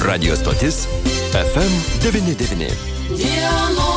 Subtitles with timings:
[0.00, 0.88] Radio stotis
[1.32, 3.91] FM99.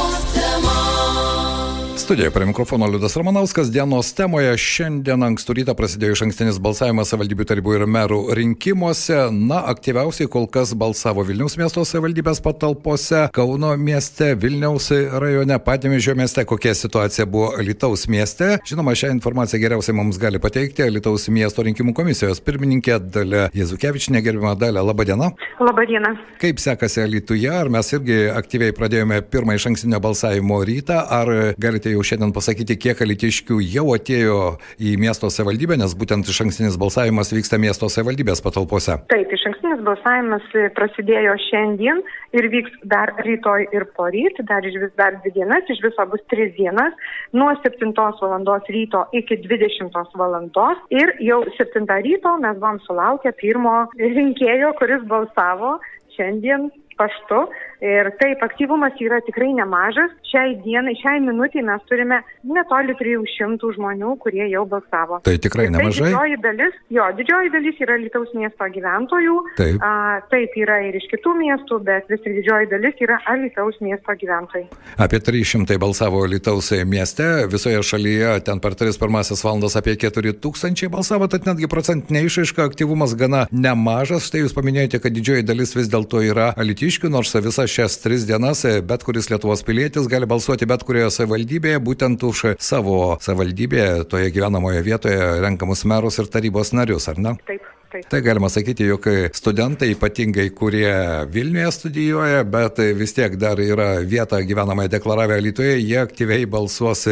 [2.05, 3.71] Studijoje prie mikrofono Liudas Ramanauskas.
[3.73, 9.23] Dienos temoje šiandien ankstų rytą prasidėjo iš ankstinis balsavimas savivaldybių tarybų ir merų rinkimuose.
[9.33, 16.45] Na, aktyviausiai kol kas balsavo Vilniaus miesto savivaldybės patalpose, Kauno mieste, Vilniaus rajone, Patimėžio mieste,
[16.45, 18.51] kokia situacija buvo Lietuvos mieste.
[18.69, 24.53] Žinoma, šią informaciją geriausiai mums gali pateikti Lietuvos miesto rinkimų komisijos pirmininkė Dalė Jezukevičinė, gerbima
[24.53, 24.85] Dalė.
[24.85, 25.31] Labadiena.
[25.57, 26.13] Labadiena.
[26.37, 27.49] Kaip sekasi Lietuvoje?
[27.63, 31.01] Ar mes irgi aktyviai pradėjome pirmą iš ankstinio balsavimo rytą?
[31.01, 34.39] Ar galite jau šiandien pasakyti, kiek alitiškių jau atėjo
[34.79, 38.99] į miesto savivaldybę, nes būtent iš ankstinis balsavimas vyksta miesto savivaldybės patalpose?
[39.11, 40.45] Taip, iš ankstinis balsavimas
[40.77, 42.03] prasidėjo šiandien
[42.35, 46.23] ir vyks dar rytoj ir poryt, dar iš vis dar dvi dienas, iš viso bus
[46.31, 46.95] tris dienas,
[47.33, 48.47] nuo 7 val.
[48.69, 50.49] ryto iki 20 val.
[50.89, 55.77] ir jau 7 ryto mes buvom sulaukę pirmo rinkėjo, kuris balsavo
[56.15, 57.39] šiandien paštu
[57.85, 63.71] ir taip aktyvumas yra tikrai nemažas šiai dienai šiai minutei mes turime netoli trijų šimtų
[63.77, 66.07] žmonių kurie jau balsavo Tai tikrai Ir tai nemažai.
[66.09, 69.83] didžioji dalis jo didžioji dalis yra alytaus miesto gyventojų Taip.
[69.83, 69.91] a,
[70.31, 74.65] taip yra ir iš kitų miestų bet vis tik didžioji dalis yra alytaus miesto gyventojai
[74.97, 80.89] Apie 300 balsavo Lietuvos mieste, visoje šalyje ten per 3 pirmasis valandas apie 4 tūkstančiai
[80.93, 84.27] balsavo, tad netgi procentinė išaiška aktyvumas gana nemažas.
[84.29, 86.51] Štai jūs paminėjote, kad didžioji dalis vis dėlto yra
[86.85, 91.09] alitiškių, nors visas šias 3 dienas e, bet kuris Lietuvos pilietis gali balsuoti bet kurioje
[91.15, 97.33] savivaldybėje, būtent už savo savivaldybėje, toje gyvenamoje vietoje renkamus merus ir tarybos narius, ar ne?
[97.49, 100.91] taip taip Tai galima sakyti, jog studentai, ypatingai kurie
[101.31, 107.05] Vilniuje studijuoja, bet vis tiek dar yra vietą gyvenamąją deklaravę Lietuvoje, jie aktyviai balsuos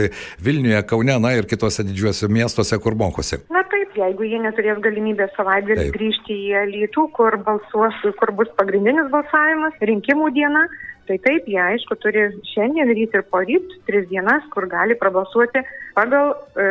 [0.43, 3.39] Vilniuje, Kaune, na ir kitose didžiuose miestuose, kur mokosi.
[3.53, 9.11] Na taip, jeigu jie neturės galimybės savaitgalį grįžti į Alytų, kur balsuos, kur bus pagrindinis
[9.13, 10.67] balsavimas, rinkimų diena,
[11.07, 15.63] tai taip, jie aišku turi šiandien, ryt ir poryt, tris dienas, kur gali prabalsuoti
[15.93, 16.65] pagal e,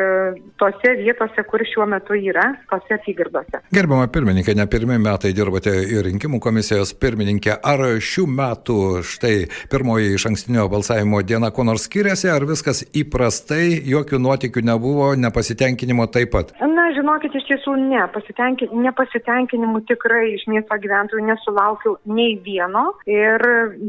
[0.59, 3.63] tose vietose, kur šiuo metu yra, tose apygardose.
[3.75, 7.55] Gerbiama pirmininkė, ne pirmie metai dirbate ir rinkimų komisijos pirmininkė.
[7.63, 9.35] Ar šių metų štai
[9.73, 16.09] pirmoji iš ankstinio balsavimo diena kuo nors skiriasi, ar viskas įprastai, jokių nuotikių nebuvo, nepasitenkinimo
[16.13, 16.55] taip pat?
[16.59, 23.43] Na, žinokit, iš tiesų ne, pasitenki, nepasitenkinimų tikrai iš miesto gyventojų nesulaukiau nei vieno ir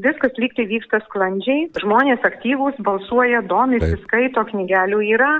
[0.04, 5.32] viskas lygtai vyksta sklandžiai, žmonės aktyvūs, balsuoja, domisi, skaito, knygelių yra,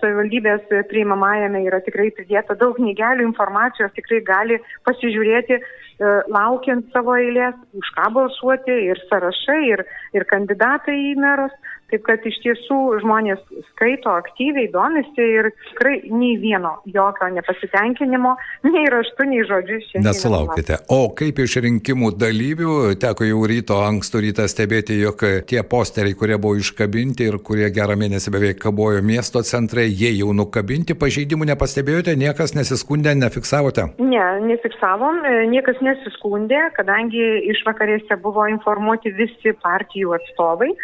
[0.00, 4.58] savivaldybės priimamajame yra tikrai pridėta daug knygelių, informacijos tikrai gali
[4.88, 11.56] pasižiūrėti, e, laukiant savo eilės, už ką balsuoti ir sąrašai, ir, ir kandidatai į merus.
[11.86, 13.38] Taip kad iš tiesų žmonės
[13.68, 18.32] skaito aktyviai, domisi ir tikrai nei vieno jokio nepasitenkinimo,
[18.66, 20.08] nei raštu, nei žodžiu šiandien.
[20.08, 20.80] Nesulaukite.
[20.90, 26.40] O kaip iš rinkimų dalyvių, teko jau ryto, ankstų rytą stebėti, jog tie posteriai, kurie
[26.42, 32.18] buvo iškabinti ir kurie gerą mėnesį beveik kabojo miesto centre, jie jau nukabinti, pažeidimų nepastebėjote,
[32.18, 33.92] niekas nesiskundė, nefiksavote.
[34.02, 40.74] Ne, nefiksavom, e, niekas nesiskundė, kadangi išvakarėse buvo informuoti visi partijų atstovai,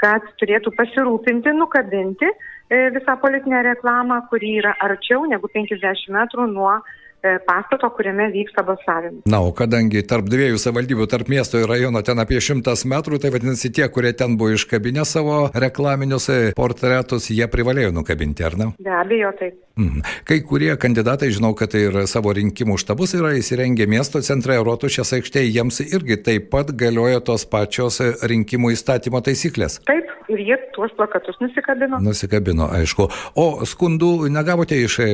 [0.00, 6.72] kad turėtų pasirūpinti, nukabinti e, visą politinę reklamą, kuri yra arčiau negu 50 metrų nuo
[6.78, 6.99] e,
[7.46, 9.24] pastato, kuriame vyksta balsavimas.
[9.30, 13.32] Na, o kadangi tarp dviejų savivaldybių, tarp miesto ir rajono ten apie šimtas metrų, tai
[13.34, 18.70] vadinasi tie, kurie ten buvo iškabinę savo reklaminius e, portretus, jie privalėjo nukabinti, ar ne?
[18.80, 19.58] Be abejo, taip.
[19.80, 20.04] Mhm.
[20.28, 25.52] Kai kurie kandidatai, žinau, kad ir savo rinkimų štabus yra įsirengę miesto centre, Rotušės aikštėje,
[25.54, 29.80] jiems irgi taip pat galioja tos pačios e, rinkimų įstatymo taisyklės.
[29.88, 32.00] Taip, ir jie tuos plakatus nusikabino.
[32.04, 33.08] Nusikabino, aišku.
[33.40, 35.08] O skundų negavote iš e,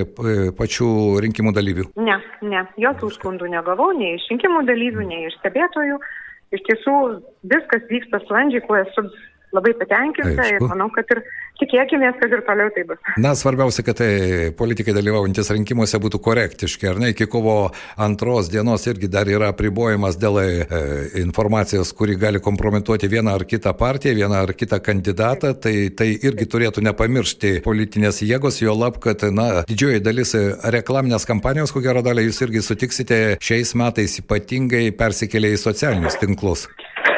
[0.57, 0.91] pačių
[1.25, 1.89] rinkimų dalyvių?
[2.01, 5.99] Ne, ne, jokių skundų negavau, nei iš rinkimų dalyvių, nei iš stebėtojų.
[6.55, 6.97] Iš tiesų
[7.51, 9.09] viskas vyksta sklandžiai, kuo esu
[9.57, 11.23] labai patenkinta ir manau, kad ir
[11.61, 13.01] tikėkime, kad ir toliau tai bus.
[13.23, 14.11] Na, svarbiausia, kad tai
[14.57, 17.13] politikai dalyvaujantis rinkimuose būtų korektiški, ar ne?
[17.15, 17.57] Iki kovo
[18.03, 20.49] antros dienos irgi dar yra apribojimas dėl e,
[21.23, 26.49] informacijos, kuri gali kompromituoti vieną ar kitą partiją, vieną ar kitą kandidatą, tai, tai irgi
[26.53, 30.45] turėtų nepamiršti politinės jėgos, jo lab, kad, na, didžioji dalis e,
[30.77, 36.67] reklaminės kampanijos, ko gero dalį jūs irgi sutiksite, šiais metais ypatingai persikėlė į socialinius tinklus.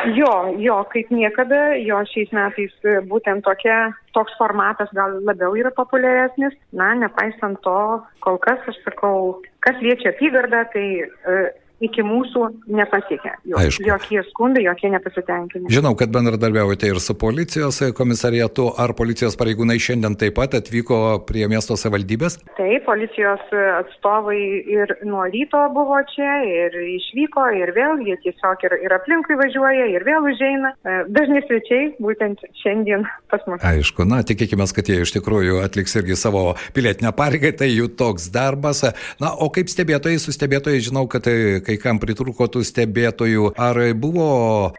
[0.06, 3.78] Jo, jo, kaip niekada, jo šiais metais e, būtent tokia,
[4.14, 6.54] toks formatas gal labiau yra populiaresnis.
[6.76, 7.78] Na, nepaisant to,
[8.24, 11.38] kol kas aš sakau, kas liečia apygardą, tai e,
[11.84, 12.44] iki mūsų
[12.74, 13.34] nepasiekė.
[13.58, 13.84] Aišku.
[13.86, 15.70] Jokie skundai, jokie nepasitenkinimai.
[15.72, 18.68] Žinau, kad bendradarbiaujate ir su policijos komisariatu.
[18.78, 20.98] Ar policijos pareigūnai šiandien taip pat atvyko
[21.28, 22.40] prie miesto savivaldybės?
[22.58, 23.44] Taip, policijos
[23.78, 24.40] atstovai
[24.74, 29.86] ir nuo ryto buvo čia, ir išvyko, ir vėl jie tiesiog ir, ir aplinkui važiuoja,
[29.94, 30.74] ir vėl užeina.
[30.82, 33.62] E, dažni svečiai būtent šiandien pas mus.
[33.66, 36.44] Aišku, na, tikėkime, kad jie iš tikrųjų atliks irgi savo
[36.74, 38.82] pilietinę pareigą, tai jų toks darbas.
[39.22, 43.52] Na, o kaip stebėtojai, su stebėtojai žinau, kad tai kai kam pritruko tų stebėtojų.
[43.60, 44.28] Ar buvo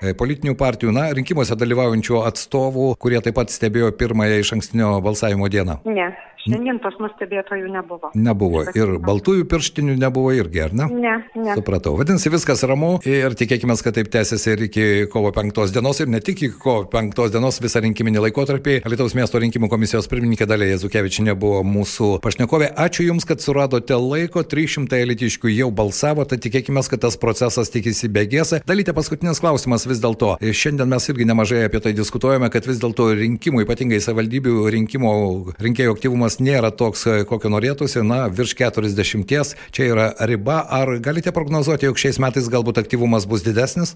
[0.02, 5.50] e, politinių partijų, na, rinkimuose dalyvaujančių atstovų, kurie taip pat stebėjo pirmąją iš ankstinio balsavimo
[5.52, 5.80] dieną?
[5.90, 6.10] Ne,
[6.46, 8.12] Šiandien pas mus stebėtojų nebuvo.
[8.16, 8.64] Nebuvo.
[8.78, 10.88] Ir baltųjų pirštinių nebuvo irgi, ar ne?
[10.94, 11.56] Ne, ne.
[11.58, 11.98] Supratau.
[12.00, 16.22] Vadinasi, viskas ramu ir tikėkime, kad taip tęsiasi ir iki kovo penktos dienos ir ne
[16.24, 18.80] tik iki kovo penktos dienos visą rinkiminį laikotarpį.
[18.88, 22.72] Lietuvos miesto rinkimų komisijos pirmininkė Dalė Jezukevičinė buvo mūsų pašnekovė.
[22.80, 24.46] Ačiū Jums, kad suradote laiko.
[24.50, 28.62] 300 elitiškių jau balsavo, tad tikėkime, kad tas procesas tik įsibėgės.
[28.70, 30.38] Dalytė paskutinis klausimas vis dėlto.
[30.40, 35.14] Šiandien mes irgi nemažai apie tai diskutuojame, kad vis dėlto rinkimų, ypatingai savivaldybių rinkimų
[35.60, 40.66] rinkėjų aktyvumas aktyvumas nėra toks, e, kokio norėtųsi, na, virš 40, čia yra riba.
[40.70, 43.96] Ar galite prognozuoti, jog šiais metais galbūt aktyvumas bus didesnis?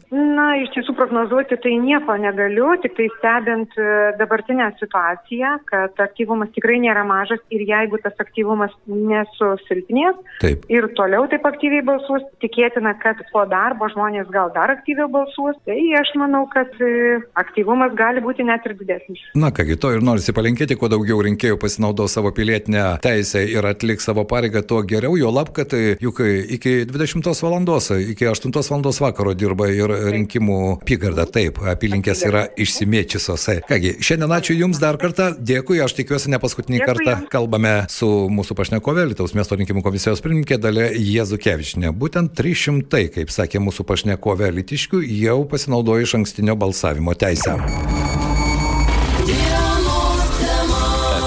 [0.54, 3.86] Na, iš tiesų prognozuoti tai nieko negaliu, tik tai stebint e,
[4.20, 10.68] dabartinę situaciją, kad aktyvumas tikrai nėra mažas ir jeigu tas aktyvumas nesusilpnės taip.
[10.70, 15.80] ir toliau taip aktyviai balsuos, tikėtina, kad po darbo žmonės gal dar aktyviau balsuos, tai
[15.98, 19.26] aš manau, kad e, aktyvumas gali būti net ir didesnis.
[19.34, 24.06] Na kągi, to ir norisi palinkėti, kuo daugiau rinkėjų pasinaudos savo pilietinę teisę ir atliks
[24.06, 29.02] savo pareigą, tuo geriau, jo lab, kad tai juk iki 20 valandos, iki 8 valandos
[29.02, 31.26] vakaro dirba ir rinkimų apygarda.
[31.34, 33.46] Taip, apylinkės yra išsimėčiusios.
[33.70, 37.32] Kągi, šiandien ačiū Jums dar kartą, dėkui, aš tikiuosi ne paskutinį Dėkui kartą jums.
[37.34, 41.94] kalbame su mūsų pašnekovė, Lietuvos miesto rinkimų komisijos pirmininkė Dalė Jezukevičinė.
[41.96, 47.58] Būtent 300, kaip sakė mūsų pašnekovė Litiškių, jau pasinaudojo iš ankstinio balsavimo teisę.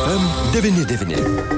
[0.06, 0.24] FM
[0.54, 1.55] 99.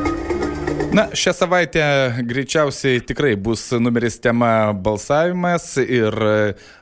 [0.88, 1.82] Na, šią savaitę
[2.24, 6.16] greičiausiai tikrai bus numeris tema balsavimas ir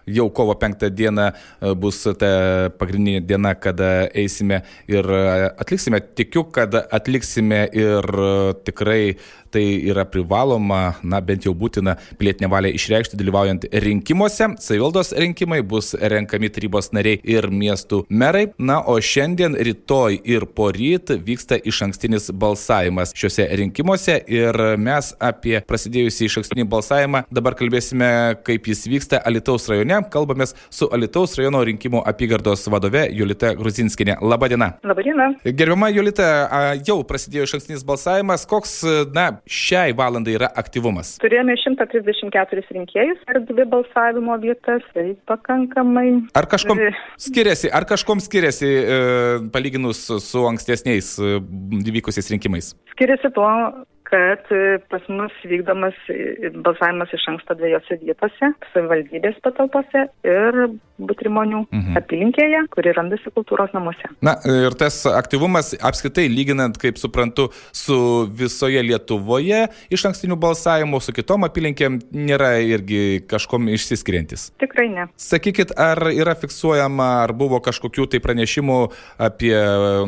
[0.06, 1.24] jau kovo penktą dieną
[1.82, 2.30] bus ta
[2.78, 5.10] pagrindinė diena, kada eisime ir
[5.58, 6.00] atliksime.
[6.14, 8.06] Tikiu, kad atliksime ir
[8.68, 9.16] tikrai
[9.56, 14.50] tai yra privaloma, na bent jau būtina pilietinė valia išreikšti dalyvaujant rinkimuose.
[14.60, 18.50] Savivaldos rinkimai bus renkami tarybos nariai ir miestų merai.
[18.58, 25.56] Na, o šiandien, rytoj ir poryt vyksta iš ankstinis balsavimas šiuose rinkimuose ir mes apie
[25.64, 28.10] prasidėjusį iš ankstinį balsavimą dabar kalbėsime,
[28.44, 30.02] kaip jis vyksta Alitaus rajone.
[30.12, 34.18] Kalbamės su Alitaus rajono rinkimų apygardos vadove Julita Gruzinskinė.
[34.20, 34.74] Labadiena.
[34.84, 35.30] Labadiena.
[35.46, 36.28] Gerbiama Julita,
[36.86, 38.44] jau prasidėjo iš ankstinis balsavimas.
[38.50, 38.78] Koks,
[39.16, 41.14] na, šiai valandai yra aktyvumas?
[41.22, 46.06] Turėjome 134 rinkėjus ir dvi balsavimo vietas, tai pakankamai.
[46.36, 46.80] Ar kažkom
[47.20, 48.98] skiriasi, ar kažkom skiriasi e,
[49.54, 51.36] palyginus su- ankstesniais e,
[51.96, 52.72] vykusiais rinkimais?
[52.94, 53.50] Skiriasi tuo,
[54.06, 61.66] kad e, pas mus vykdomas e, balsavimas iš anksto dviejose vietose- savivaldybės patalpose ir Butrimonių
[61.72, 61.96] Mhm.
[61.98, 64.08] apylinkėje, kuri randasi kultūros namuose.
[64.22, 71.12] Na ir tas aktyvumas apskritai lyginant, kaip suprantu, su visoje Lietuvoje iš ankstinių balsavimų, su
[71.12, 74.52] kitom apylinkėm nėra irgi kažkom išsiskiriantis.
[74.58, 75.06] Tikrai ne.
[75.16, 78.78] Sakykit, ar yra fiksuojama, ar buvo kažkokių tai pranešimų
[79.18, 79.54] apie,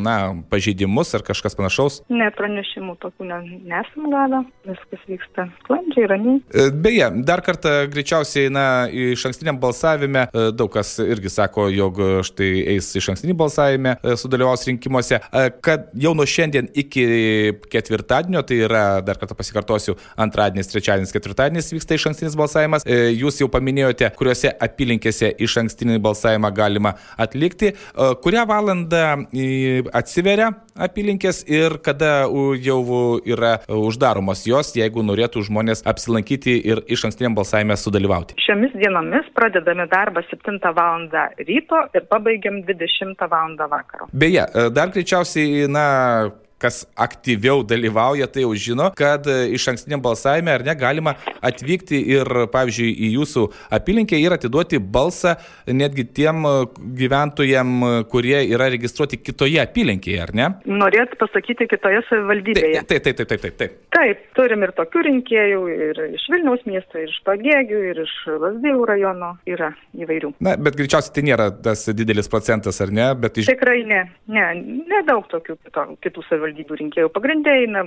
[0.01, 0.17] na,
[0.49, 2.01] pažeidimus ar kažkas panašaus?
[2.09, 6.43] Ne pranešimų tokių ne, nesam gavę, viskas vyksta sklandžiai, ramiai.
[6.55, 12.01] E, Beje, dar kartą greičiausiai, na, iš ankstiniam balsavime e, daug kas irgi sako, jog
[12.27, 15.21] štai eis iš ankstinį balsavime, e, sudalyvaus rinkimuose,
[15.65, 17.05] kad jau nuo šiandien iki
[17.71, 22.87] ketvirtadienio, tai yra, dar kartą pasikartosiu, antradienis, trečiadienis, ketvirtadienis vyksta iš ankstinis balsavimas.
[22.89, 27.75] Jūs jau paminėjote, kuriuose apylinkėse iš ankstinį balsavimą galima atlikti,
[28.25, 29.05] kurią valandą
[29.97, 32.29] atsiveria apylinkės ir kada
[32.63, 32.81] jau
[33.27, 38.39] yra uždaromos jos, jeigu norėtų žmonės apsilankyti ir iš ankstiniam balsavime sudalyvauti.
[38.47, 41.09] Šiomis dienomis pradedame darbą 7 val.
[41.39, 43.57] ryto ir pabaigiam 20 val.
[43.71, 44.09] vakaro.
[44.13, 46.31] Beje, e, dar greičiausiai, na,
[46.63, 52.01] kas aktyviau dalyvauja, tai jau žino, kad e, iš ankstiniam balsavime ar ne galima atvykti
[52.15, 53.45] ir, pavyzdžiui, į jūsų
[53.79, 55.37] apylinkę ir atiduoti balsą
[55.71, 56.55] netgi tiem e,
[56.99, 60.49] gyventojam, e, kurie yra registruoti kitoje apylinkėje, ar ne?
[60.67, 62.83] Norėt pasakyti kitoje savivaldybėje.
[62.83, 63.59] Taip, taip, taip, taip, taip.
[63.63, 63.79] taip.
[63.99, 68.85] Taip, turim ir tokių rinkėjų, ir iš Vilniaus miesto, ir iš Pagėgių, ir iš Lasdėjų
[68.91, 70.35] rajono yra įvairių.
[70.45, 73.09] Na, bet greičiausiai tai nėra tas didelis procentas, ar ne?
[73.19, 73.49] Bet iš...
[73.51, 74.45] Tikrai ne, ne,
[74.91, 75.59] nedaug tokių
[76.05, 77.85] kitų savivaldybių savivaldybių rinkėjų pagrindė eina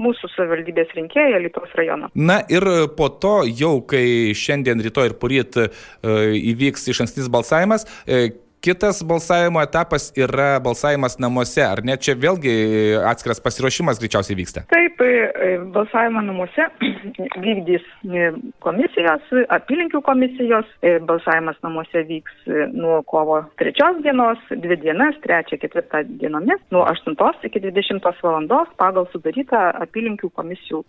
[0.00, 2.10] mūsų savivaldybės rinkėjai Lietuvos rajono.
[2.14, 2.64] Na ir
[2.96, 5.68] po to, jau kai šiandien, rytoj ir poryt e,
[6.52, 8.32] įvyks iš ankstinis balsavimas, e,
[8.62, 11.96] Kitas balsavimo etapas yra balsavimas namuose, ar ne?
[11.98, 12.52] Čia vėlgi
[13.10, 14.62] atskiras pasiruošimas greičiausiai vyksta.
[14.70, 16.68] Taip, e, balsavimą namuose
[17.46, 18.28] vykdys e,
[18.62, 20.70] komisijos, apylinkių komisijos.
[20.78, 27.18] E, balsavimas namuose vyks nuo kovo 3 dienos, 2 dienas, 3-4 dienomis, nuo 8
[27.50, 30.84] iki 20 valandos pagal sudarytą apylinkių komisijų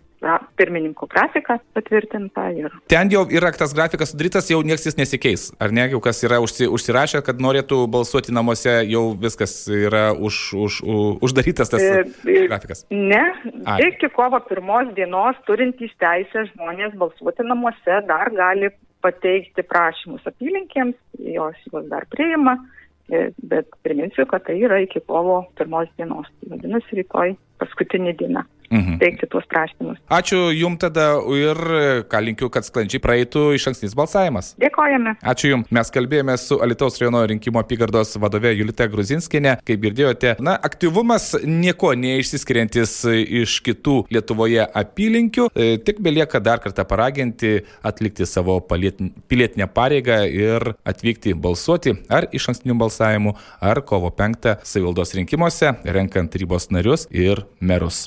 [0.56, 2.46] pirmininko grafiką patvirtintą.
[2.56, 2.70] Ir...
[2.88, 5.46] Ten jau yra tas grafikas sudarytas, jau niekas jis nesikeis.
[5.62, 10.12] Ar ne, jau kas yra užsi, užsirašę, kad norėtų norėtų balsuoti namuose, jau viskas yra
[10.12, 12.86] už, už, už, uždarytas tas e, e, grafikas?
[12.90, 13.34] Ne,
[13.66, 13.78] A.
[13.80, 18.70] iki kovo pirmos dienos turintys teisę žmonės balsuoti namuose dar gali
[19.02, 22.56] pateikti prašymus apylinkėms, jos juos dar priima,
[23.10, 26.28] e, bet priminsiu, kad tai yra iki kovo pirmos dienos.
[26.48, 28.98] Vadinasi, rytoj paskutinė diena mhm.
[29.02, 29.98] teikti tuos prašymus.
[30.12, 31.06] Ačiū Jums tada
[31.36, 31.60] ir
[32.10, 34.52] ką linkiu, kad sklandžiai praeitų iš ankstinis balsavimas.
[34.62, 35.16] Dėkojame.
[35.22, 35.70] Ačiū Jums.
[35.74, 39.58] Mes kalbėjome su Alitaus rajono rinkimo apygardos vadove Julite Gruzinskinė.
[39.66, 42.96] Kaip girdėjote, na, aktyvumas nieko neišsiskiriantis
[43.42, 45.48] iš kitų Lietuvoje apylinkių.
[45.54, 47.56] E, tik belieka dar kartą paraginti
[47.86, 55.14] atlikti savo pilietinę pareigą ir atvykti balsuoti ar iš ankstinių balsavimų, ar kovo 5 savivaldos
[55.18, 58.06] rinkimuose, renkant tarybos narius ir merus.